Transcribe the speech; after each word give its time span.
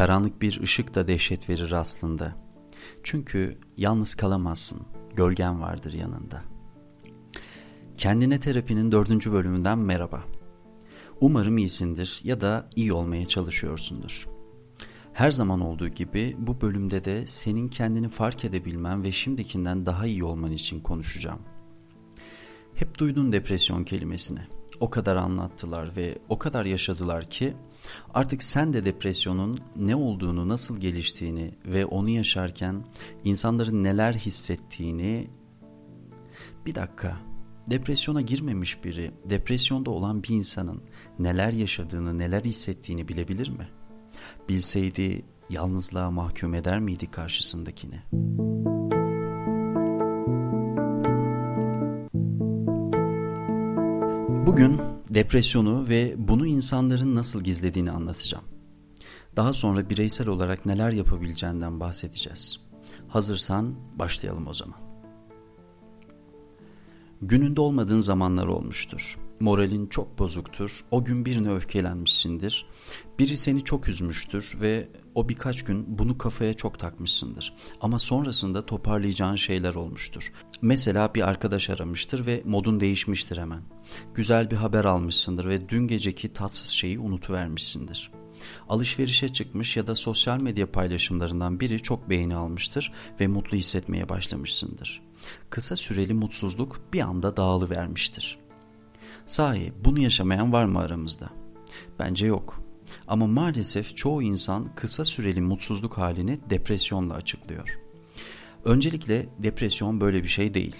Karanlık 0.00 0.42
bir 0.42 0.60
ışık 0.60 0.94
da 0.94 1.06
dehşet 1.06 1.48
verir 1.48 1.72
aslında. 1.72 2.36
Çünkü 3.02 3.58
yalnız 3.76 4.14
kalamazsın, 4.14 4.82
gölgen 5.16 5.60
vardır 5.60 5.92
yanında. 5.92 6.42
Kendine 7.96 8.40
terapinin 8.40 8.92
dördüncü 8.92 9.32
bölümünden 9.32 9.78
merhaba. 9.78 10.24
Umarım 11.20 11.58
iyisindir 11.58 12.20
ya 12.24 12.40
da 12.40 12.68
iyi 12.76 12.92
olmaya 12.92 13.26
çalışıyorsundur. 13.26 14.28
Her 15.12 15.30
zaman 15.30 15.60
olduğu 15.60 15.88
gibi 15.88 16.36
bu 16.38 16.60
bölümde 16.60 17.04
de 17.04 17.26
senin 17.26 17.68
kendini 17.68 18.08
fark 18.08 18.44
edebilmen 18.44 19.02
ve 19.02 19.12
şimdikinden 19.12 19.86
daha 19.86 20.06
iyi 20.06 20.24
olman 20.24 20.52
için 20.52 20.80
konuşacağım. 20.80 21.40
Hep 22.74 22.98
duydun 22.98 23.32
depresyon 23.32 23.84
kelimesini. 23.84 24.40
O 24.80 24.90
kadar 24.90 25.16
anlattılar 25.16 25.96
ve 25.96 26.18
o 26.28 26.38
kadar 26.38 26.64
yaşadılar 26.64 27.24
ki 27.24 27.54
artık 28.14 28.42
sen 28.42 28.72
de 28.72 28.84
depresyonun 28.84 29.60
ne 29.76 29.96
olduğunu, 29.96 30.48
nasıl 30.48 30.80
geliştiğini 30.80 31.54
ve 31.66 31.86
onu 31.86 32.08
yaşarken 32.08 32.84
insanların 33.24 33.84
neler 33.84 34.14
hissettiğini 34.14 35.30
bir 36.66 36.74
dakika 36.74 37.16
depresyona 37.70 38.20
girmemiş 38.20 38.84
biri, 38.84 39.10
depresyonda 39.30 39.90
olan 39.90 40.22
bir 40.22 40.28
insanın 40.28 40.82
neler 41.18 41.52
yaşadığını, 41.52 42.18
neler 42.18 42.44
hissettiğini 42.44 43.08
bilebilir 43.08 43.48
mi? 43.48 43.68
Bilseydi 44.48 45.24
yalnızlığa 45.50 46.10
mahkum 46.10 46.54
eder 46.54 46.80
miydi 46.80 47.06
karşısındakini? 47.06 48.02
Bugün 54.50 54.80
depresyonu 55.10 55.88
ve 55.88 56.14
bunu 56.18 56.46
insanların 56.46 57.14
nasıl 57.14 57.44
gizlediğini 57.44 57.90
anlatacağım. 57.90 58.44
Daha 59.36 59.52
sonra 59.52 59.90
bireysel 59.90 60.28
olarak 60.28 60.66
neler 60.66 60.90
yapabileceğinden 60.90 61.80
bahsedeceğiz. 61.80 62.60
Hazırsan 63.08 63.74
başlayalım 63.98 64.46
o 64.46 64.54
zaman. 64.54 64.89
Gününde 67.22 67.60
olmadığın 67.60 68.00
zamanlar 68.00 68.46
olmuştur. 68.46 69.18
Moralin 69.40 69.86
çok 69.86 70.18
bozuktur. 70.18 70.84
O 70.90 71.04
gün 71.04 71.24
birine 71.24 71.50
öfkelenmişsindir. 71.50 72.66
Biri 73.18 73.36
seni 73.36 73.64
çok 73.64 73.88
üzmüştür 73.88 74.58
ve 74.60 74.88
o 75.14 75.28
birkaç 75.28 75.64
gün 75.64 75.98
bunu 75.98 76.18
kafaya 76.18 76.54
çok 76.54 76.78
takmışsındır. 76.78 77.54
Ama 77.80 77.98
sonrasında 77.98 78.66
toparlayacağın 78.66 79.36
şeyler 79.36 79.74
olmuştur. 79.74 80.32
Mesela 80.62 81.14
bir 81.14 81.28
arkadaş 81.28 81.70
aramıştır 81.70 82.26
ve 82.26 82.42
modun 82.44 82.80
değişmiştir 82.80 83.36
hemen. 83.36 83.62
Güzel 84.14 84.50
bir 84.50 84.56
haber 84.56 84.84
almışsındır 84.84 85.48
ve 85.48 85.68
dün 85.68 85.86
geceki 85.86 86.32
tatsız 86.32 86.68
şeyi 86.68 86.98
unutuvermişsindir. 86.98 88.10
Alışverişe 88.68 89.28
çıkmış 89.28 89.76
ya 89.76 89.86
da 89.86 89.94
sosyal 89.94 90.42
medya 90.42 90.72
paylaşımlarından 90.72 91.60
biri 91.60 91.82
çok 91.82 92.10
beğeni 92.10 92.36
almıştır 92.36 92.92
ve 93.20 93.26
mutlu 93.26 93.56
hissetmeye 93.56 94.08
başlamışsındır. 94.08 95.02
Kısa 95.50 95.76
süreli 95.76 96.14
mutsuzluk 96.14 96.80
bir 96.92 97.00
anda 97.00 97.36
dağılıvermiştir. 97.36 98.38
Sahi 99.26 99.72
bunu 99.84 100.00
yaşamayan 100.00 100.52
var 100.52 100.64
mı 100.64 100.78
aramızda? 100.78 101.30
Bence 101.98 102.26
yok. 102.26 102.62
Ama 103.08 103.26
maalesef 103.26 103.96
çoğu 103.96 104.22
insan 104.22 104.74
kısa 104.74 105.04
süreli 105.04 105.40
mutsuzluk 105.40 105.98
halini 105.98 106.38
depresyonla 106.50 107.14
açıklıyor. 107.14 107.80
Öncelikle 108.64 109.28
depresyon 109.38 110.00
böyle 110.00 110.22
bir 110.22 110.28
şey 110.28 110.54
değil. 110.54 110.76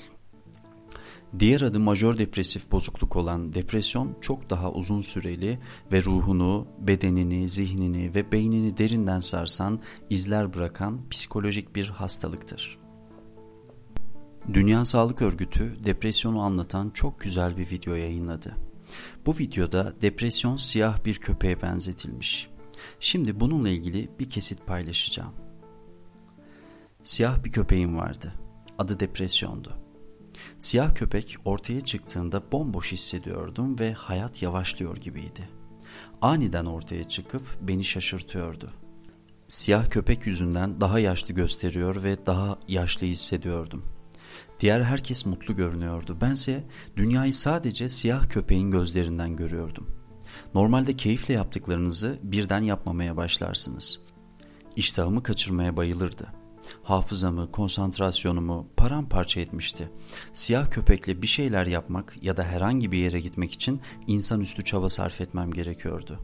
Diğer 1.38 1.60
adı 1.60 1.80
majör 1.80 2.18
depresif 2.18 2.72
bozukluk 2.72 3.16
olan 3.16 3.54
depresyon 3.54 4.16
çok 4.20 4.50
daha 4.50 4.72
uzun 4.72 5.00
süreli 5.00 5.58
ve 5.92 6.02
ruhunu, 6.02 6.66
bedenini, 6.78 7.48
zihnini 7.48 8.14
ve 8.14 8.32
beynini 8.32 8.76
derinden 8.76 9.20
sarsan, 9.20 9.80
izler 10.10 10.54
bırakan 10.54 11.08
psikolojik 11.10 11.76
bir 11.76 11.88
hastalıktır. 11.88 12.78
Dünya 14.52 14.84
Sağlık 14.84 15.22
Örgütü 15.22 15.84
depresyonu 15.84 16.40
anlatan 16.40 16.90
çok 16.90 17.20
güzel 17.20 17.56
bir 17.56 17.70
video 17.70 17.94
yayınladı. 17.94 18.56
Bu 19.26 19.38
videoda 19.38 19.94
depresyon 20.02 20.56
siyah 20.56 21.04
bir 21.04 21.14
köpeğe 21.14 21.62
benzetilmiş. 21.62 22.48
Şimdi 23.00 23.40
bununla 23.40 23.68
ilgili 23.68 24.10
bir 24.18 24.30
kesit 24.30 24.66
paylaşacağım. 24.66 25.32
Siyah 27.02 27.44
bir 27.44 27.52
köpeğim 27.52 27.96
vardı. 27.96 28.32
Adı 28.78 29.00
depresyondu. 29.00 29.89
Siyah 30.58 30.94
köpek 30.94 31.36
ortaya 31.44 31.80
çıktığında 31.80 32.42
bomboş 32.52 32.92
hissediyordum 32.92 33.78
ve 33.78 33.92
hayat 33.92 34.42
yavaşlıyor 34.42 34.96
gibiydi. 34.96 35.48
Aniden 36.22 36.64
ortaya 36.64 37.04
çıkıp 37.04 37.42
beni 37.60 37.84
şaşırtıyordu. 37.84 38.70
Siyah 39.48 39.90
köpek 39.90 40.26
yüzünden 40.26 40.80
daha 40.80 40.98
yaşlı 40.98 41.34
gösteriyor 41.34 42.04
ve 42.04 42.26
daha 42.26 42.58
yaşlı 42.68 43.06
hissediyordum. 43.06 43.84
Diğer 44.60 44.80
herkes 44.80 45.26
mutlu 45.26 45.56
görünüyordu. 45.56 46.20
Bense 46.20 46.64
dünyayı 46.96 47.34
sadece 47.34 47.88
siyah 47.88 48.28
köpeğin 48.28 48.70
gözlerinden 48.70 49.36
görüyordum. 49.36 49.86
Normalde 50.54 50.96
keyifle 50.96 51.34
yaptıklarınızı 51.34 52.18
birden 52.22 52.62
yapmamaya 52.62 53.16
başlarsınız. 53.16 54.00
İştahımı 54.76 55.22
kaçırmaya 55.22 55.76
bayılırdı. 55.76 56.39
Hafızamı, 56.82 57.52
konsantrasyonumu 57.52 58.66
paramparça 58.76 59.40
etmişti. 59.40 59.90
Siyah 60.32 60.70
köpekle 60.70 61.22
bir 61.22 61.26
şeyler 61.26 61.66
yapmak 61.66 62.16
ya 62.22 62.36
da 62.36 62.44
herhangi 62.44 62.92
bir 62.92 62.98
yere 62.98 63.20
gitmek 63.20 63.52
için 63.52 63.80
insanüstü 64.06 64.64
çaba 64.64 64.88
sarf 64.88 65.20
etmem 65.20 65.50
gerekiyordu. 65.50 66.20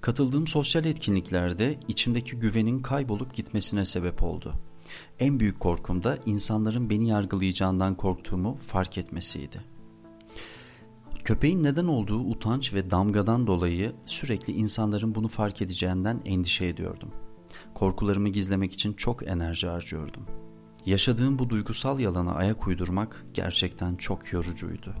Katıldığım 0.00 0.46
sosyal 0.46 0.84
etkinliklerde 0.84 1.78
içimdeki 1.88 2.36
güvenin 2.36 2.82
kaybolup 2.82 3.34
gitmesine 3.34 3.84
sebep 3.84 4.22
oldu.'' 4.22 4.74
En 5.20 5.40
büyük 5.40 5.60
korkum 5.60 6.04
da 6.04 6.18
insanların 6.26 6.90
beni 6.90 7.08
yargılayacağından 7.08 7.94
korktuğumu 7.94 8.54
fark 8.54 8.98
etmesiydi. 8.98 9.60
Köpeğin 11.24 11.62
neden 11.62 11.86
olduğu 11.86 12.18
utanç 12.18 12.74
ve 12.74 12.90
damgadan 12.90 13.46
dolayı 13.46 13.92
sürekli 14.06 14.52
insanların 14.52 15.14
bunu 15.14 15.28
fark 15.28 15.62
edeceğinden 15.62 16.22
endişe 16.24 16.66
ediyordum. 16.66 17.10
Korkularımı 17.74 18.28
gizlemek 18.28 18.72
için 18.72 18.92
çok 18.92 19.28
enerji 19.28 19.66
harcıyordum. 19.66 20.26
Yaşadığım 20.86 21.38
bu 21.38 21.50
duygusal 21.50 22.00
yalana 22.00 22.34
ayak 22.34 22.66
uydurmak 22.66 23.24
gerçekten 23.34 23.96
çok 23.96 24.32
yorucuydu. 24.32 24.94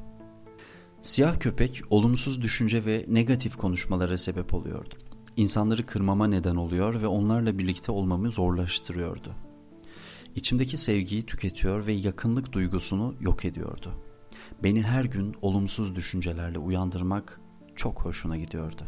Siyah 1.02 1.40
köpek 1.40 1.82
olumsuz 1.90 2.42
düşünce 2.42 2.84
ve 2.84 3.04
negatif 3.08 3.56
konuşmalara 3.56 4.18
sebep 4.18 4.54
oluyordu. 4.54 4.94
İnsanları 5.36 5.86
kırmama 5.86 6.26
neden 6.26 6.56
oluyor 6.56 7.02
ve 7.02 7.06
onlarla 7.06 7.58
birlikte 7.58 7.92
olmamı 7.92 8.30
zorlaştırıyordu. 8.30 9.34
İçimdeki 10.34 10.76
sevgiyi 10.76 11.22
tüketiyor 11.22 11.86
ve 11.86 11.92
yakınlık 11.92 12.52
duygusunu 12.52 13.14
yok 13.20 13.44
ediyordu. 13.44 13.92
Beni 14.62 14.82
her 14.82 15.04
gün 15.04 15.34
olumsuz 15.42 15.96
düşüncelerle 15.96 16.58
uyandırmak 16.58 17.40
çok 17.76 18.00
hoşuna 18.00 18.36
gidiyordu. 18.36 18.82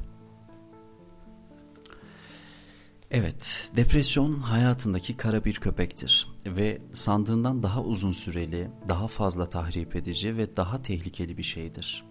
Evet, 3.10 3.70
depresyon 3.76 4.40
hayatındaki 4.40 5.16
kara 5.16 5.44
bir 5.44 5.54
köpektir 5.54 6.28
ve 6.46 6.82
sandığından 6.92 7.62
daha 7.62 7.82
uzun 7.82 8.10
süreli, 8.10 8.70
daha 8.88 9.08
fazla 9.08 9.46
tahrip 9.46 9.96
edici 9.96 10.36
ve 10.36 10.56
daha 10.56 10.82
tehlikeli 10.82 11.38
bir 11.38 11.42
şeydir. 11.42 12.04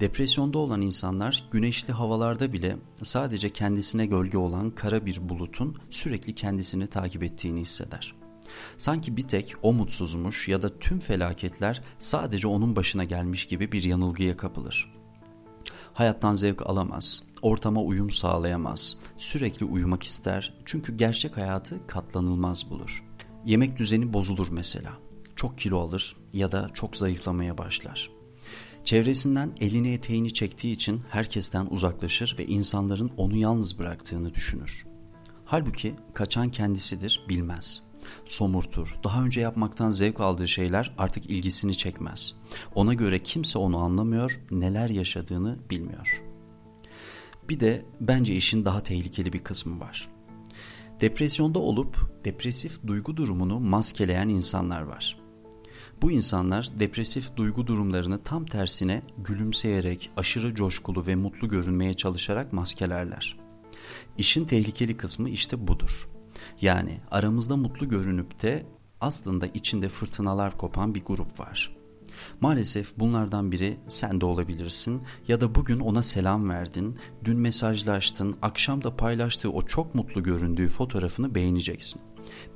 Depresyonda 0.00 0.58
olan 0.58 0.80
insanlar 0.80 1.44
güneşli 1.50 1.92
havalarda 1.92 2.52
bile 2.52 2.76
sadece 3.02 3.50
kendisine 3.50 4.06
gölge 4.06 4.38
olan 4.38 4.70
kara 4.70 5.06
bir 5.06 5.28
bulutun 5.28 5.78
sürekli 5.90 6.34
kendisini 6.34 6.86
takip 6.86 7.22
ettiğini 7.22 7.60
hisseder. 7.60 8.14
Sanki 8.78 9.16
bir 9.16 9.28
tek 9.28 9.54
o 9.62 9.72
mutsuzmuş 9.72 10.48
ya 10.48 10.62
da 10.62 10.78
tüm 10.78 11.00
felaketler 11.00 11.82
sadece 11.98 12.48
onun 12.48 12.76
başına 12.76 13.04
gelmiş 13.04 13.46
gibi 13.46 13.72
bir 13.72 13.82
yanılgıya 13.82 14.36
kapılır. 14.36 15.01
Hayattan 15.94 16.34
zevk 16.34 16.66
alamaz, 16.66 17.24
ortama 17.42 17.82
uyum 17.82 18.10
sağlayamaz, 18.10 18.96
sürekli 19.16 19.66
uyumak 19.66 20.02
ister 20.02 20.54
çünkü 20.64 20.96
gerçek 20.96 21.36
hayatı 21.36 21.86
katlanılmaz 21.86 22.70
bulur. 22.70 23.04
Yemek 23.44 23.78
düzeni 23.78 24.12
bozulur 24.12 24.48
mesela. 24.50 24.92
Çok 25.36 25.58
kilo 25.58 25.78
alır 25.80 26.16
ya 26.32 26.52
da 26.52 26.68
çok 26.74 26.96
zayıflamaya 26.96 27.58
başlar. 27.58 28.10
Çevresinden 28.84 29.52
elini 29.60 29.92
eteğini 29.92 30.32
çektiği 30.32 30.72
için 30.72 31.02
herkesten 31.10 31.66
uzaklaşır 31.70 32.36
ve 32.38 32.46
insanların 32.46 33.10
onu 33.16 33.36
yalnız 33.36 33.78
bıraktığını 33.78 34.34
düşünür. 34.34 34.86
Halbuki 35.44 35.96
kaçan 36.14 36.50
kendisidir 36.50 37.24
bilmez 37.28 37.82
somurtur. 38.24 38.96
Daha 39.04 39.24
önce 39.24 39.40
yapmaktan 39.40 39.90
zevk 39.90 40.20
aldığı 40.20 40.48
şeyler 40.48 40.94
artık 40.98 41.30
ilgisini 41.30 41.76
çekmez. 41.76 42.34
Ona 42.74 42.94
göre 42.94 43.22
kimse 43.22 43.58
onu 43.58 43.78
anlamıyor, 43.78 44.40
neler 44.50 44.88
yaşadığını 44.88 45.58
bilmiyor. 45.70 46.22
Bir 47.48 47.60
de 47.60 47.84
bence 48.00 48.34
işin 48.34 48.64
daha 48.64 48.80
tehlikeli 48.80 49.32
bir 49.32 49.38
kısmı 49.38 49.80
var. 49.80 50.08
Depresyonda 51.00 51.58
olup 51.58 52.24
depresif 52.24 52.86
duygu 52.86 53.16
durumunu 53.16 53.60
maskeleyen 53.60 54.28
insanlar 54.28 54.82
var. 54.82 55.22
Bu 56.02 56.10
insanlar 56.10 56.68
depresif 56.80 57.36
duygu 57.36 57.66
durumlarını 57.66 58.22
tam 58.22 58.46
tersine 58.46 59.02
gülümseyerek, 59.18 60.10
aşırı 60.16 60.54
coşkulu 60.54 61.06
ve 61.06 61.14
mutlu 61.14 61.48
görünmeye 61.48 61.94
çalışarak 61.94 62.52
maskelerler. 62.52 63.36
İşin 64.18 64.44
tehlikeli 64.44 64.96
kısmı 64.96 65.30
işte 65.30 65.66
budur. 65.66 66.08
Yani 66.60 67.00
aramızda 67.10 67.56
mutlu 67.56 67.88
görünüp 67.88 68.42
de 68.42 68.66
aslında 69.00 69.46
içinde 69.46 69.88
fırtınalar 69.88 70.58
kopan 70.58 70.94
bir 70.94 71.04
grup 71.04 71.40
var. 71.40 71.76
Maalesef 72.40 72.98
bunlardan 72.98 73.52
biri 73.52 73.78
sen 73.88 74.20
de 74.20 74.26
olabilirsin 74.26 75.02
ya 75.28 75.40
da 75.40 75.54
bugün 75.54 75.80
ona 75.80 76.02
selam 76.02 76.48
verdin, 76.48 76.98
dün 77.24 77.38
mesajlaştın, 77.38 78.36
akşam 78.42 78.84
da 78.84 78.96
paylaştığı 78.96 79.52
o 79.52 79.62
çok 79.62 79.94
mutlu 79.94 80.22
göründüğü 80.22 80.68
fotoğrafını 80.68 81.34
beğeneceksin. 81.34 82.02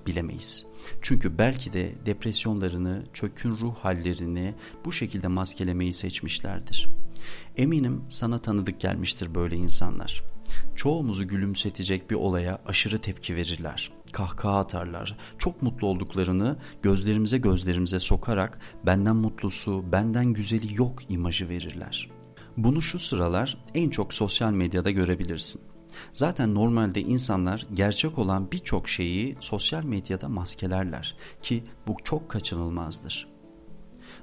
Bilemeyiz. 0.07 0.67
Çünkü 1.03 1.39
belki 1.39 1.73
de 1.73 1.95
depresyonlarını, 2.07 3.05
çökün 3.13 3.51
ruh 3.57 3.75
hallerini 3.75 4.55
bu 4.85 4.93
şekilde 4.93 5.29
maskelemeyi 5.29 5.93
seçmişlerdir. 5.93 6.89
Eminim 7.57 8.03
sana 8.09 8.39
tanıdık 8.39 8.81
gelmiştir 8.81 9.35
böyle 9.35 9.57
insanlar. 9.57 10.36
Çoğumuzu 10.75 11.29
gülümsetecek 11.29 12.11
bir 12.11 12.15
olaya 12.15 12.59
aşırı 12.67 12.99
tepki 12.99 13.37
verirler. 13.37 13.91
Kahkaha 14.13 14.59
atarlar. 14.59 15.17
Çok 15.39 15.63
mutlu 15.63 15.87
olduklarını 15.87 16.57
gözlerimize 16.83 17.39
gözlerimize 17.39 18.01
sokarak 18.01 18.59
benden 18.87 19.17
mutlusu, 19.17 19.93
benden 19.93 20.27
güzeli 20.27 20.75
yok 20.75 21.11
imajı 21.11 21.49
verirler. 21.49 22.11
Bunu 22.57 22.83
şu 22.83 22.99
sıralar 22.99 23.59
en 23.75 23.91
çok 23.91 24.15
sosyal 24.15 24.53
medyada 24.53 24.91
görebilirsin. 24.91 25.63
Zaten 26.13 26.55
normalde 26.55 27.01
insanlar 27.01 27.67
gerçek 27.75 28.19
olan 28.19 28.53
birçok 28.53 28.89
şeyi 28.89 29.37
sosyal 29.41 29.85
medyada 29.85 30.29
maskelerler 30.29 31.17
ki 31.43 31.65
bu 31.87 31.97
çok 32.05 32.29
kaçınılmazdır. 32.29 33.36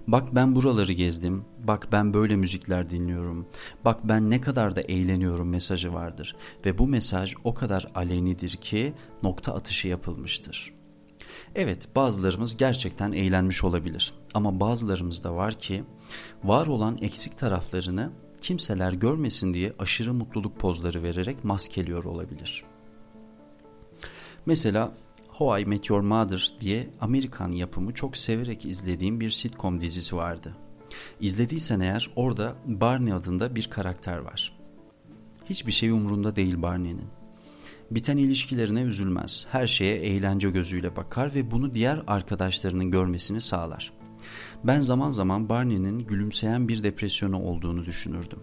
Bak 0.08 0.36
ben 0.36 0.56
buraları 0.56 0.94
gezdim, 0.94 1.46
bak 1.68 1.88
ben 1.92 2.14
böyle 2.14 2.36
müzikler 2.36 2.90
dinliyorum, 2.90 3.48
bak 3.86 4.00
ben 4.04 4.30
ne 4.30 4.42
kadar 4.42 4.76
da 4.76 4.82
eğleniyorum 4.82 5.50
mesajı 5.50 5.94
vardır. 5.94 6.36
Ve 6.66 6.78
bu 6.78 6.88
mesaj 6.88 7.34
o 7.44 7.54
kadar 7.54 7.92
alenidir 7.96 8.50
ki 8.50 8.94
nokta 9.24 9.54
atışı 9.56 9.88
yapılmıştır. 9.88 10.74
Evet 11.56 11.96
bazılarımız 11.96 12.58
gerçekten 12.58 13.12
eğlenmiş 13.12 13.64
olabilir 13.64 14.14
ama 14.34 14.60
bazılarımız 14.60 15.24
da 15.24 15.36
var 15.36 15.54
ki 15.54 15.84
var 16.44 16.68
olan 16.68 16.98
eksik 17.02 17.38
taraflarını 17.38 18.12
kimseler 18.42 18.94
görmesin 18.94 19.54
diye 19.54 19.74
aşırı 19.80 20.14
mutluluk 20.14 20.60
pozları 20.60 21.04
vererek 21.04 21.44
maskeliyor 21.44 22.04
olabilir. 22.04 22.64
Mesela 24.46 24.94
How 25.34 25.62
I 25.62 25.66
Met 25.66 25.90
Your 25.90 26.02
Mother 26.02 26.54
diye 26.60 26.88
Amerikan 27.02 27.52
yapımı 27.52 27.94
çok 27.94 28.18
severek 28.18 28.66
izlediğim 28.66 29.20
bir 29.20 29.30
sitcom 29.30 29.82
dizisi 29.82 30.16
vardı. 30.16 30.58
İzlediysen 31.20 31.80
eğer 31.80 32.10
orada 32.16 32.56
Barney 32.66 33.14
adında 33.14 33.56
bir 33.56 33.70
karakter 33.70 34.18
var. 34.18 34.60
Hiçbir 35.46 35.72
şey 35.72 35.90
umurunda 35.90 36.36
değil 36.36 36.62
Barney'nin. 36.62 37.08
Biten 37.92 38.18
ilişkilerine 38.18 38.82
üzülmez, 38.82 39.48
her 39.52 39.68
şeye 39.68 39.96
eğlence 39.96 40.50
gözüyle 40.50 40.96
bakar 40.96 41.36
ve 41.36 41.52
bunu 41.52 41.74
diğer 41.74 42.04
arkadaşlarının 42.08 42.92
görmesini 42.92 43.42
sağlar. 43.42 43.94
Ben 44.64 44.80
zaman 44.80 45.10
zaman 45.10 45.50
Barney'nin 45.50 46.00
gülümseyen 46.00 46.68
bir 46.68 46.84
depresyonu 46.84 47.44
olduğunu 47.44 47.86
düşünürdüm. 47.86 48.40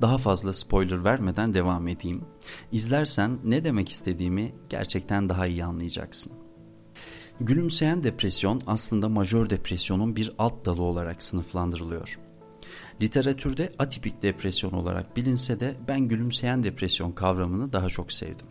Daha 0.00 0.18
fazla 0.18 0.52
spoiler 0.52 1.04
vermeden 1.04 1.54
devam 1.54 1.88
edeyim. 1.88 2.24
İzlersen 2.72 3.38
ne 3.44 3.64
demek 3.64 3.88
istediğimi 3.88 4.54
gerçekten 4.68 5.28
daha 5.28 5.46
iyi 5.46 5.64
anlayacaksın. 5.64 6.32
Gülümseyen 7.40 8.04
depresyon 8.04 8.62
aslında 8.66 9.08
majör 9.08 9.50
depresyonun 9.50 10.16
bir 10.16 10.32
alt 10.38 10.66
dalı 10.66 10.82
olarak 10.82 11.22
sınıflandırılıyor. 11.22 12.18
Literatürde 13.02 13.72
atipik 13.78 14.22
depresyon 14.22 14.72
olarak 14.72 15.16
bilinse 15.16 15.60
de 15.60 15.74
ben 15.88 16.00
gülümseyen 16.00 16.62
depresyon 16.62 17.12
kavramını 17.12 17.72
daha 17.72 17.88
çok 17.88 18.12
sevdim. 18.12 18.46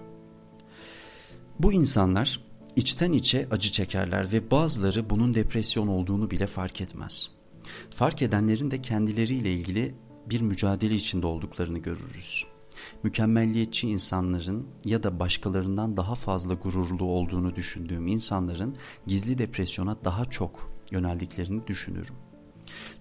Bu 1.59 1.73
insanlar 1.73 2.41
içten 2.75 3.11
içe 3.11 3.47
acı 3.51 3.71
çekerler 3.71 4.31
ve 4.31 4.51
bazıları 4.51 5.09
bunun 5.09 5.35
depresyon 5.35 5.87
olduğunu 5.87 6.31
bile 6.31 6.47
fark 6.47 6.81
etmez. 6.81 7.29
Fark 7.95 8.21
edenlerin 8.21 8.71
de 8.71 8.81
kendileriyle 8.81 9.53
ilgili 9.53 9.95
bir 10.29 10.41
mücadele 10.41 10.95
içinde 10.95 11.25
olduklarını 11.27 11.79
görürüz. 11.79 12.45
Mükemmelliyetçi 13.03 13.89
insanların 13.89 14.67
ya 14.85 15.03
da 15.03 15.19
başkalarından 15.19 15.97
daha 15.97 16.15
fazla 16.15 16.53
gururlu 16.53 17.03
olduğunu 17.03 17.55
düşündüğüm 17.55 18.07
insanların 18.07 18.75
gizli 19.07 19.37
depresyona 19.37 19.97
daha 20.03 20.25
çok 20.25 20.71
yöneldiklerini 20.91 21.67
düşünürüm. 21.67 22.15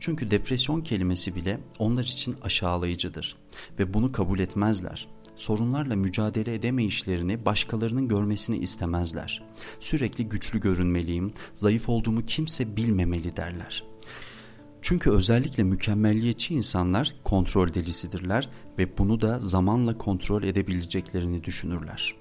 Çünkü 0.00 0.30
depresyon 0.30 0.80
kelimesi 0.80 1.34
bile 1.34 1.60
onlar 1.78 2.04
için 2.04 2.36
aşağılayıcıdır 2.42 3.36
ve 3.78 3.94
bunu 3.94 4.12
kabul 4.12 4.38
etmezler. 4.38 5.08
Sorunlarla 5.36 5.96
mücadele 5.96 6.54
edemeyişlerini 6.54 7.44
başkalarının 7.46 8.08
görmesini 8.08 8.58
istemezler. 8.58 9.42
Sürekli 9.80 10.28
güçlü 10.28 10.60
görünmeliyim, 10.60 11.32
zayıf 11.54 11.88
olduğumu 11.88 12.26
kimse 12.26 12.76
bilmemeli 12.76 13.36
derler. 13.36 13.89
Çünkü 14.90 15.10
özellikle 15.10 15.62
mükemmelliyetçi 15.62 16.54
insanlar 16.54 17.14
kontrol 17.24 17.74
delisidirler 17.74 18.48
ve 18.78 18.98
bunu 18.98 19.20
da 19.20 19.38
zamanla 19.38 19.98
kontrol 19.98 20.42
edebileceklerini 20.42 21.44
düşünürler. 21.44 22.14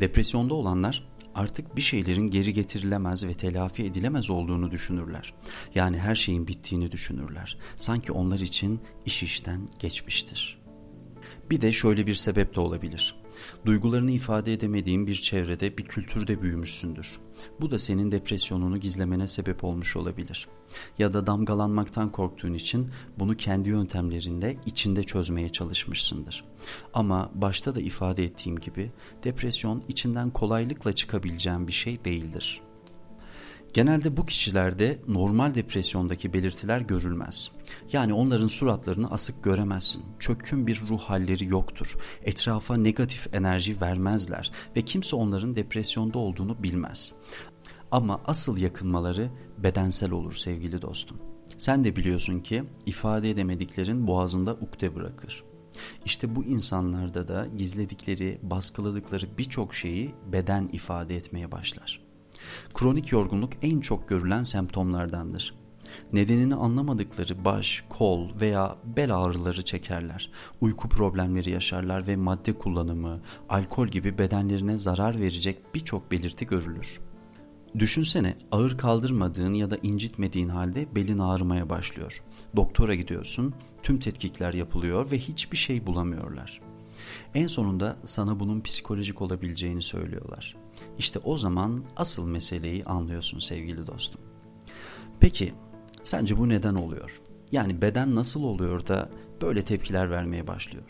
Depresyonda 0.00 0.54
olanlar 0.54 1.08
artık 1.34 1.76
bir 1.76 1.82
şeylerin 1.82 2.30
geri 2.30 2.52
getirilemez 2.52 3.26
ve 3.26 3.32
telafi 3.32 3.84
edilemez 3.84 4.30
olduğunu 4.30 4.70
düşünürler. 4.70 5.34
Yani 5.74 5.98
her 5.98 6.14
şeyin 6.14 6.48
bittiğini 6.48 6.92
düşünürler. 6.92 7.58
Sanki 7.76 8.12
onlar 8.12 8.40
için 8.40 8.80
iş 9.06 9.22
işten 9.22 9.68
geçmiştir. 9.78 10.62
Bir 11.50 11.60
de 11.60 11.72
şöyle 11.72 12.06
bir 12.06 12.14
sebep 12.14 12.56
de 12.56 12.60
olabilir. 12.60 13.23
Duygularını 13.66 14.10
ifade 14.10 14.52
edemediğin 14.52 15.06
bir 15.06 15.14
çevrede, 15.14 15.78
bir 15.78 15.84
kültürde 15.84 16.42
büyümüşsündür. 16.42 17.18
Bu 17.60 17.70
da 17.70 17.78
senin 17.78 18.12
depresyonunu 18.12 18.80
gizlemene 18.80 19.28
sebep 19.28 19.64
olmuş 19.64 19.96
olabilir. 19.96 20.48
Ya 20.98 21.12
da 21.12 21.26
damgalanmaktan 21.26 22.12
korktuğun 22.12 22.54
için 22.54 22.90
bunu 23.18 23.36
kendi 23.36 23.68
yöntemlerinle 23.68 24.56
içinde 24.66 25.04
çözmeye 25.04 25.48
çalışmışsındır. 25.48 26.44
Ama 26.94 27.30
başta 27.34 27.74
da 27.74 27.80
ifade 27.80 28.24
ettiğim 28.24 28.60
gibi 28.60 28.92
depresyon 29.24 29.82
içinden 29.88 30.30
kolaylıkla 30.30 30.92
çıkabileceğin 30.92 31.68
bir 31.68 31.72
şey 31.72 32.04
değildir. 32.04 32.60
Genelde 33.74 34.16
bu 34.16 34.26
kişilerde 34.26 34.98
normal 35.08 35.54
depresyondaki 35.54 36.32
belirtiler 36.32 36.80
görülmez. 36.80 37.50
Yani 37.92 38.12
onların 38.12 38.46
suratlarını 38.46 39.10
asık 39.10 39.44
göremezsin. 39.44 40.02
Çökkün 40.18 40.66
bir 40.66 40.82
ruh 40.88 41.00
halleri 41.00 41.44
yoktur. 41.44 41.96
Etrafa 42.22 42.76
negatif 42.76 43.34
enerji 43.34 43.80
vermezler 43.80 44.52
ve 44.76 44.82
kimse 44.82 45.16
onların 45.16 45.56
depresyonda 45.56 46.18
olduğunu 46.18 46.62
bilmez. 46.62 47.14
Ama 47.90 48.20
asıl 48.26 48.56
yakınmaları 48.56 49.30
bedensel 49.58 50.10
olur 50.10 50.34
sevgili 50.34 50.82
dostum. 50.82 51.18
Sen 51.58 51.84
de 51.84 51.96
biliyorsun 51.96 52.40
ki 52.40 52.64
ifade 52.86 53.30
edemediklerin 53.30 54.06
boğazında 54.06 54.54
ukde 54.54 54.94
bırakır. 54.94 55.44
İşte 56.04 56.36
bu 56.36 56.44
insanlarda 56.44 57.28
da 57.28 57.46
gizledikleri, 57.56 58.38
baskıladıkları 58.42 59.38
birçok 59.38 59.74
şeyi 59.74 60.14
beden 60.32 60.68
ifade 60.72 61.16
etmeye 61.16 61.52
başlar. 61.52 62.03
Kronik 62.74 63.12
yorgunluk 63.12 63.52
en 63.62 63.80
çok 63.80 64.08
görülen 64.08 64.42
semptomlardandır. 64.42 65.54
Nedenini 66.12 66.54
anlamadıkları 66.54 67.44
baş, 67.44 67.84
kol 67.88 68.40
veya 68.40 68.76
bel 68.96 69.16
ağrıları 69.16 69.62
çekerler. 69.62 70.30
Uyku 70.60 70.88
problemleri 70.88 71.50
yaşarlar 71.50 72.06
ve 72.06 72.16
madde 72.16 72.52
kullanımı, 72.52 73.20
alkol 73.48 73.88
gibi 73.88 74.18
bedenlerine 74.18 74.78
zarar 74.78 75.20
verecek 75.20 75.74
birçok 75.74 76.10
belirti 76.10 76.46
görülür. 76.46 77.00
Düşünsene 77.78 78.36
ağır 78.52 78.78
kaldırmadığın 78.78 79.54
ya 79.54 79.70
da 79.70 79.78
incitmediğin 79.82 80.48
halde 80.48 80.94
belin 80.94 81.18
ağrımaya 81.18 81.68
başlıyor. 81.68 82.22
Doktora 82.56 82.94
gidiyorsun, 82.94 83.54
tüm 83.82 84.00
tetkikler 84.00 84.54
yapılıyor 84.54 85.10
ve 85.10 85.18
hiçbir 85.18 85.56
şey 85.56 85.86
bulamıyorlar. 85.86 86.60
En 87.34 87.46
sonunda 87.46 87.96
sana 88.04 88.40
bunun 88.40 88.60
psikolojik 88.60 89.22
olabileceğini 89.22 89.82
söylüyorlar. 89.82 90.56
İşte 90.98 91.18
o 91.18 91.36
zaman 91.36 91.84
asıl 91.96 92.26
meseleyi 92.26 92.84
anlıyorsun 92.84 93.38
sevgili 93.38 93.86
dostum. 93.86 94.20
Peki 95.20 95.54
sence 96.02 96.38
bu 96.38 96.48
neden 96.48 96.74
oluyor? 96.74 97.20
Yani 97.52 97.82
beden 97.82 98.14
nasıl 98.14 98.42
oluyor 98.42 98.86
da 98.86 99.10
böyle 99.42 99.62
tepkiler 99.62 100.10
vermeye 100.10 100.46
başlıyor? 100.46 100.84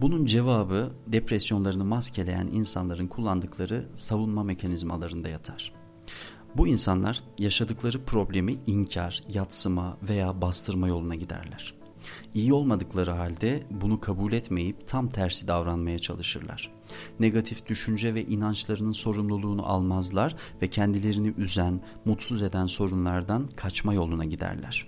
Bunun 0.00 0.24
cevabı 0.24 0.92
depresyonlarını 1.06 1.84
maskeleyen 1.84 2.46
insanların 2.46 3.06
kullandıkları 3.06 3.88
savunma 3.94 4.44
mekanizmalarında 4.44 5.28
yatar. 5.28 5.72
Bu 6.56 6.68
insanlar 6.68 7.22
yaşadıkları 7.38 8.04
problemi 8.04 8.54
inkar, 8.66 9.22
yatsıma 9.32 9.96
veya 10.02 10.40
bastırma 10.40 10.88
yoluna 10.88 11.14
giderler. 11.14 11.74
İyi 12.34 12.52
olmadıkları 12.52 13.10
halde 13.10 13.62
bunu 13.70 14.00
kabul 14.00 14.32
etmeyip 14.32 14.86
tam 14.86 15.08
tersi 15.08 15.48
davranmaya 15.48 15.98
çalışırlar. 15.98 16.72
Negatif 17.20 17.66
düşünce 17.66 18.14
ve 18.14 18.24
inançlarının 18.24 18.92
sorumluluğunu 18.92 19.66
almazlar 19.66 20.36
ve 20.62 20.68
kendilerini 20.68 21.34
üzen, 21.36 21.80
mutsuz 22.04 22.42
eden 22.42 22.66
sorunlardan 22.66 23.48
kaçma 23.56 23.94
yoluna 23.94 24.24
giderler. 24.24 24.86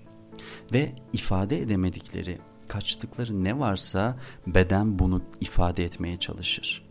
Ve 0.73 0.93
ifade 1.13 1.59
edemedikleri, 1.59 2.39
kaçtıkları 2.69 3.45
ne 3.45 3.59
varsa 3.59 4.19
beden 4.47 4.99
bunu 4.99 5.23
ifade 5.41 5.85
etmeye 5.85 6.17
çalışır. 6.17 6.89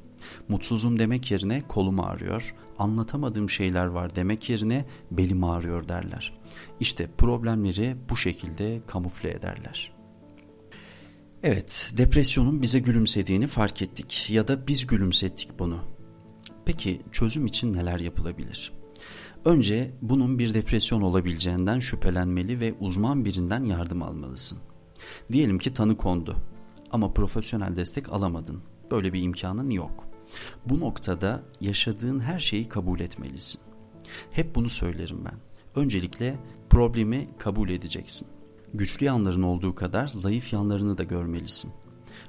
Mutsuzum 0.49 0.99
demek 0.99 1.31
yerine 1.31 1.61
kolum 1.67 1.99
ağrıyor, 1.99 2.55
anlatamadığım 2.79 3.49
şeyler 3.49 3.85
var 3.85 4.15
demek 4.15 4.49
yerine 4.49 4.85
belim 5.11 5.43
ağrıyor 5.43 5.87
derler. 5.87 6.33
İşte 6.79 7.07
problemleri 7.17 7.95
bu 8.09 8.17
şekilde 8.17 8.81
kamufle 8.87 9.31
ederler. 9.31 9.96
Evet, 11.43 11.93
depresyonun 11.97 12.61
bize 12.61 12.79
gülümsediğini 12.79 13.47
fark 13.47 13.81
ettik 13.81 14.27
ya 14.29 14.47
da 14.47 14.67
biz 14.67 14.87
gülümsettik 14.87 15.59
bunu. 15.59 15.79
Peki 16.65 17.01
çözüm 17.11 17.45
için 17.45 17.73
neler 17.73 17.99
yapılabilir? 17.99 18.73
Önce 19.45 19.91
bunun 20.01 20.39
bir 20.39 20.53
depresyon 20.53 21.01
olabileceğinden 21.01 21.79
şüphelenmeli 21.79 22.59
ve 22.59 22.73
uzman 22.79 23.25
birinden 23.25 23.63
yardım 23.63 24.01
almalısın. 24.01 24.59
Diyelim 25.31 25.59
ki 25.59 25.73
tanı 25.73 25.97
kondu 25.97 26.37
ama 26.91 27.13
profesyonel 27.13 27.75
destek 27.75 28.09
alamadın. 28.13 28.61
Böyle 28.91 29.13
bir 29.13 29.21
imkanın 29.21 29.69
yok. 29.69 30.07
Bu 30.65 30.79
noktada 30.79 31.43
yaşadığın 31.61 32.19
her 32.19 32.39
şeyi 32.39 32.69
kabul 32.69 32.99
etmelisin. 32.99 33.61
Hep 34.31 34.55
bunu 34.55 34.69
söylerim 34.69 35.25
ben. 35.25 35.37
Öncelikle 35.81 36.39
problemi 36.69 37.27
kabul 37.37 37.69
edeceksin. 37.69 38.27
Güçlü 38.73 39.05
yanların 39.05 39.43
olduğu 39.43 39.75
kadar 39.75 40.07
zayıf 40.07 40.53
yanlarını 40.53 40.97
da 40.97 41.03
görmelisin. 41.03 41.71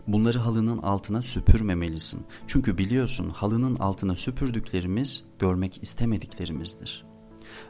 Bunları 0.07 0.39
halının 0.39 0.79
altına 0.79 1.23
süpürmemelisin. 1.23 2.27
Çünkü 2.47 2.79
biliyorsun 2.79 3.31
halının 3.31 3.77
altına 3.77 4.17
süpürdüklerimiz 4.17 5.25
görmek 5.39 5.83
istemediklerimizdir. 5.83 7.05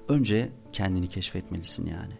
Önce 0.09 0.53
kendini 0.73 1.09
keşfetmelisin 1.09 1.87
yani. 1.87 2.15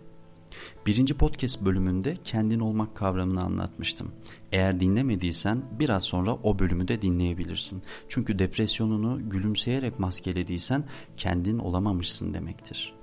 Birinci 0.87 1.15
podcast 1.15 1.65
bölümünde 1.65 2.17
kendin 2.25 2.61
olmak 2.61 2.97
kavramını 2.97 3.43
anlatmıştım. 3.43 4.13
Eğer 4.53 4.81
dinlemediysen 4.81 5.63
biraz 5.79 6.05
sonra 6.05 6.35
o 6.35 6.59
bölümü 6.59 6.89
de 6.89 7.03
dinleyebilirsin. 7.03 7.83
Çünkü 8.09 8.39
depresyonunu 8.39 9.31
gülümseyerek 9.31 9.99
maskelediysen 9.99 10.85
kendin 11.17 11.59
olamamışsın 11.59 12.35
demektir. 12.35 12.98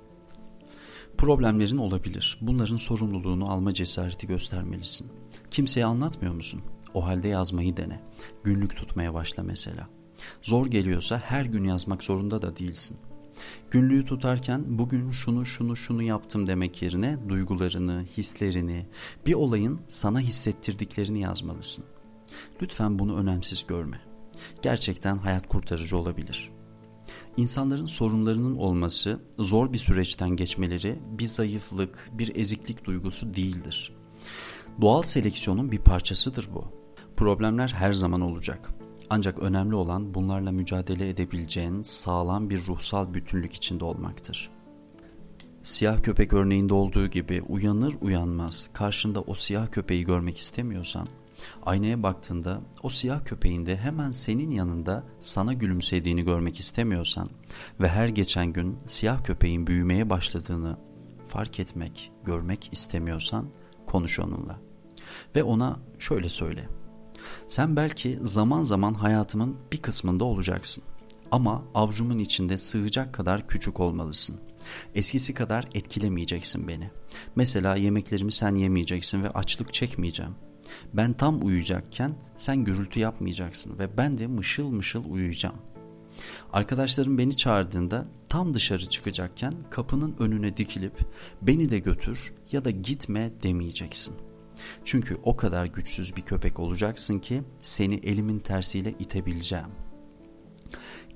Problemlerin 1.18 1.76
olabilir. 1.76 2.38
Bunların 2.40 2.76
sorumluluğunu 2.76 3.50
alma 3.50 3.74
cesareti 3.74 4.26
göstermelisin. 4.26 5.12
Kimseye 5.50 5.86
anlatmıyor 5.86 6.34
musun? 6.34 6.62
O 6.94 7.06
halde 7.06 7.28
yazmayı 7.28 7.76
dene. 7.76 8.00
Günlük 8.44 8.76
tutmaya 8.76 9.14
başla 9.14 9.42
mesela. 9.42 9.88
Zor 10.42 10.66
geliyorsa 10.66 11.18
her 11.18 11.44
gün 11.44 11.64
yazmak 11.64 12.02
zorunda 12.02 12.42
da 12.42 12.56
değilsin. 12.56 12.96
Günlüğü 13.70 14.04
tutarken 14.04 14.64
bugün 14.66 15.10
şunu 15.10 15.46
şunu 15.46 15.76
şunu 15.76 16.02
yaptım 16.02 16.46
demek 16.46 16.82
yerine 16.82 17.18
duygularını, 17.28 18.04
hislerini, 18.16 18.86
bir 19.26 19.34
olayın 19.34 19.80
sana 19.88 20.20
hissettirdiklerini 20.20 21.20
yazmalısın. 21.20 21.84
Lütfen 22.62 22.98
bunu 22.98 23.16
önemsiz 23.16 23.66
görme. 23.66 24.00
Gerçekten 24.62 25.18
hayat 25.18 25.48
kurtarıcı 25.48 25.96
olabilir. 25.96 26.55
İnsanların 27.36 27.84
sorunlarının 27.84 28.56
olması, 28.56 29.20
zor 29.38 29.72
bir 29.72 29.78
süreçten 29.78 30.30
geçmeleri 30.30 30.98
bir 31.18 31.26
zayıflık, 31.26 32.10
bir 32.12 32.36
eziklik 32.36 32.84
duygusu 32.84 33.34
değildir. 33.34 33.92
Doğal 34.80 35.02
seleksiyonun 35.02 35.72
bir 35.72 35.78
parçasıdır 35.78 36.48
bu. 36.54 36.64
Problemler 37.16 37.68
her 37.68 37.92
zaman 37.92 38.20
olacak. 38.20 38.70
Ancak 39.10 39.38
önemli 39.38 39.74
olan 39.74 40.14
bunlarla 40.14 40.52
mücadele 40.52 41.08
edebileceğin 41.08 41.82
sağlam 41.82 42.50
bir 42.50 42.66
ruhsal 42.66 43.14
bütünlük 43.14 43.54
içinde 43.54 43.84
olmaktır. 43.84 44.50
Siyah 45.62 46.02
köpek 46.02 46.32
örneğinde 46.32 46.74
olduğu 46.74 47.06
gibi 47.06 47.42
uyanır 47.48 47.94
uyanmaz 48.00 48.70
karşında 48.72 49.20
o 49.20 49.34
siyah 49.34 49.70
köpeği 49.70 50.04
görmek 50.04 50.38
istemiyorsan, 50.38 51.08
aynaya 51.62 52.02
baktığında 52.02 52.60
o 52.82 52.90
siyah 52.90 53.24
köpeğin 53.24 53.66
de 53.66 53.76
hemen 53.76 54.10
senin 54.10 54.50
yanında 54.50 55.04
sana 55.20 55.52
gülümsediğini 55.52 56.24
görmek 56.24 56.60
istemiyorsan 56.60 57.28
ve 57.80 57.88
her 57.88 58.08
geçen 58.08 58.52
gün 58.52 58.78
siyah 58.86 59.24
köpeğin 59.24 59.66
büyümeye 59.66 60.10
başladığını 60.10 60.78
fark 61.28 61.60
etmek, 61.60 62.12
görmek 62.24 62.68
istemiyorsan 62.72 63.48
konuş 63.86 64.20
onunla. 64.20 64.60
Ve 65.36 65.42
ona 65.42 65.76
şöyle 65.98 66.28
söyle. 66.28 66.68
Sen 67.46 67.76
belki 67.76 68.18
zaman 68.22 68.62
zaman 68.62 68.94
hayatımın 68.94 69.56
bir 69.72 69.82
kısmında 69.82 70.24
olacaksın. 70.24 70.84
Ama 71.30 71.64
avcumun 71.74 72.18
içinde 72.18 72.56
sığacak 72.56 73.14
kadar 73.14 73.48
küçük 73.48 73.80
olmalısın. 73.80 74.40
Eskisi 74.94 75.34
kadar 75.34 75.68
etkilemeyeceksin 75.74 76.68
beni. 76.68 76.90
Mesela 77.36 77.76
yemeklerimi 77.76 78.32
sen 78.32 78.54
yemeyeceksin 78.54 79.22
ve 79.22 79.30
açlık 79.30 79.74
çekmeyeceğim. 79.74 80.34
Ben 80.94 81.12
tam 81.12 81.46
uyuyacakken 81.46 82.14
sen 82.36 82.64
gürültü 82.64 83.00
yapmayacaksın 83.00 83.78
ve 83.78 83.96
ben 83.96 84.18
de 84.18 84.26
mışıl 84.26 84.70
mışıl 84.70 85.04
uyuyacağım. 85.10 85.56
Arkadaşlarım 86.52 87.18
beni 87.18 87.36
çağırdığında 87.36 88.06
tam 88.28 88.54
dışarı 88.54 88.86
çıkacakken 88.88 89.52
kapının 89.70 90.16
önüne 90.18 90.56
dikilip 90.56 90.98
beni 91.42 91.70
de 91.70 91.78
götür 91.78 92.32
ya 92.52 92.64
da 92.64 92.70
gitme 92.70 93.32
demeyeceksin. 93.42 94.14
Çünkü 94.84 95.18
o 95.22 95.36
kadar 95.36 95.66
güçsüz 95.66 96.16
bir 96.16 96.22
köpek 96.22 96.60
olacaksın 96.60 97.18
ki 97.18 97.42
seni 97.62 97.94
elimin 97.94 98.38
tersiyle 98.38 98.94
itebileceğim. 98.98 99.68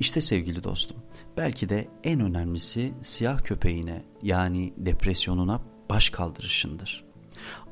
İşte 0.00 0.20
sevgili 0.20 0.64
dostum, 0.64 0.96
belki 1.36 1.68
de 1.68 1.88
en 2.04 2.20
önemlisi 2.20 2.92
siyah 3.02 3.44
köpeğine 3.44 4.04
yani 4.22 4.72
depresyonuna 4.76 5.62
baş 5.90 6.10
kaldırışındır. 6.10 7.09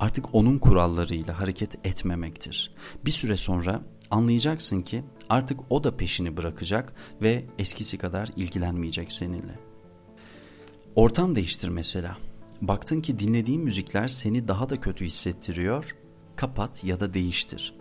Artık 0.01 0.35
onun 0.35 0.59
kurallarıyla 0.59 1.41
hareket 1.41 1.87
etmemektir. 1.87 2.75
Bir 3.05 3.11
süre 3.11 3.37
sonra 3.37 3.83
anlayacaksın 4.11 4.83
ki 4.83 5.05
artık 5.29 5.61
o 5.71 5.85
da 5.85 5.97
peşini 5.97 6.37
bırakacak 6.37 6.95
ve 7.23 7.45
eskisi 7.59 7.99
kadar 7.99 8.29
ilgilenmeyecek 8.37 9.13
seninle. 9.13 9.59
Ortam 10.97 11.37
değiştir 11.37 11.69
mesela. 11.69 12.17
Baktın 12.63 13.01
ki 13.01 13.19
dinlediğin 13.19 13.63
müzikler 13.63 14.09
seni 14.09 14.49
daha 14.49 14.69
da 14.69 14.81
kötü 14.81 15.05
hissettiriyor, 15.05 15.97
kapat 16.37 16.85
ya 16.85 17.01
da 17.01 17.15
değiştir. 17.15 17.75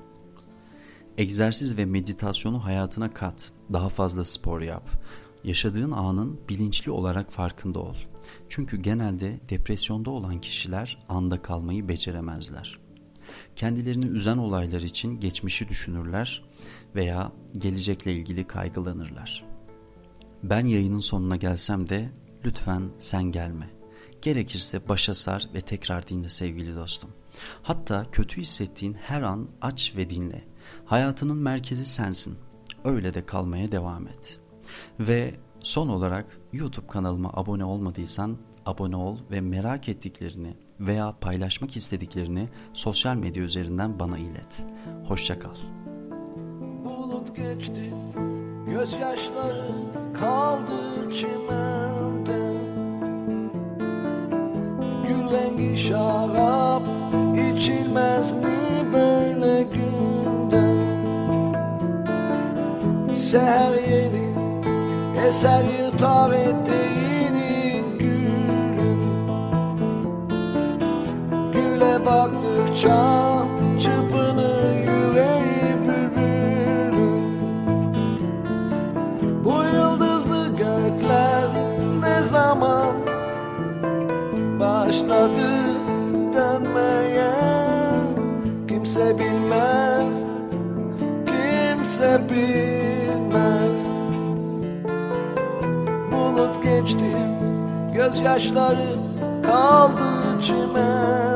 Egzersiz 1.17 1.77
ve 1.77 1.85
meditasyonu 1.85 2.65
hayatına 2.65 3.13
kat, 3.13 3.51
daha 3.73 3.89
fazla 3.89 4.23
spor 4.23 4.61
yap. 4.61 4.89
Yaşadığın 5.43 5.91
anın 5.91 6.39
bilinçli 6.49 6.91
olarak 6.91 7.31
farkında 7.31 7.79
ol. 7.79 7.95
Çünkü 8.49 8.77
genelde 8.77 9.39
depresyonda 9.49 10.09
olan 10.09 10.41
kişiler 10.41 11.05
anda 11.09 11.41
kalmayı 11.41 11.87
beceremezler. 11.87 12.77
Kendilerini 13.55 14.05
üzen 14.05 14.37
olaylar 14.37 14.81
için 14.81 15.19
geçmişi 15.19 15.69
düşünürler 15.69 16.43
veya 16.95 17.31
gelecekle 17.57 18.13
ilgili 18.13 18.47
kaygılanırlar. 18.47 19.45
Ben 20.43 20.65
yayının 20.65 20.99
sonuna 20.99 21.35
gelsem 21.35 21.89
de 21.89 22.09
lütfen 22.45 22.89
sen 22.97 23.23
gelme. 23.23 23.69
Gerekirse 24.21 24.89
başa 24.89 25.13
sar 25.13 25.49
ve 25.53 25.61
tekrar 25.61 26.07
dinle 26.07 26.29
sevgili 26.29 26.75
dostum. 26.75 27.09
Hatta 27.63 28.05
kötü 28.11 28.41
hissettiğin 28.41 28.93
her 28.93 29.21
an 29.21 29.49
aç 29.61 29.93
ve 29.95 30.09
dinle. 30.09 30.47
Hayatının 30.85 31.37
merkezi 31.37 31.85
sensin. 31.85 32.37
Öyle 32.83 33.13
de 33.13 33.25
kalmaya 33.25 33.71
devam 33.71 34.07
et. 34.07 34.39
Ve 34.99 35.35
son 35.59 35.87
olarak 35.87 36.25
YouTube 36.57 36.87
kanalıma 36.87 37.29
abone 37.33 37.65
olmadıysan 37.65 38.37
abone 38.65 38.95
ol 38.95 39.17
ve 39.31 39.41
merak 39.41 39.89
ettiklerini 39.89 40.53
veya 40.79 41.15
paylaşmak 41.21 41.75
istediklerini 41.75 42.49
sosyal 42.73 43.15
medya 43.15 43.43
üzerinden 43.43 43.99
bana 43.99 44.17
ilet. 44.17 44.65
Hoşça 45.07 45.39
kal. 45.39 45.55
Bulut 46.85 47.35
geçti, 47.35 47.93
gözyaşları 48.71 49.71
kaldı 50.13 51.13
çimende 51.13 52.57
rengi 55.31 55.77
şarap 55.77 56.83
içilmez 57.55 58.31
mi 58.31 58.93
böyle 58.93 59.63
günde 59.63 60.77
Seher 63.17 63.73
yeni 63.91 64.27
eser 65.27 65.63
yırtar 65.97 66.31
eteğini 66.31 67.83
gülüm 67.99 68.99
Güle 71.53 72.05
baktıkça 72.05 73.43
çırpınır 73.79 74.75
yüreği 74.75 75.75
bülbülüm 75.87 77.23
Bu 79.43 79.63
yıldızlı 79.75 80.47
gökler 80.47 81.49
ne 82.01 82.23
zaman 82.23 82.95
başladı 84.59 85.49
dönmeye? 86.33 87.31
Kimse 88.67 89.19
bilmez, 89.19 90.25
kimse 91.25 92.19
bilmez 92.29 92.76
Bulut 96.47 96.63
geçti, 96.63 97.17
gözyaşları 97.93 98.95
kaldı 99.43 100.41
çimen 100.41 101.26